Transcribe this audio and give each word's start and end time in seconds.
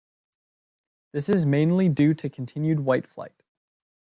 This 1.11 1.29
is 1.29 1.45
mainly 1.45 1.87
due 1.87 2.15
to 2.15 2.27
continued 2.27 2.79
white 2.79 3.05
flight. 3.05 3.43